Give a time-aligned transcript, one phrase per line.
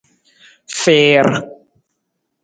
[0.79, 1.27] Fiir.